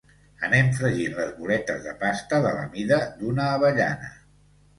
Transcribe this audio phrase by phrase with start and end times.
[0.45, 4.11] Anem fregint les boletes de pasta de la mida d’una avellana.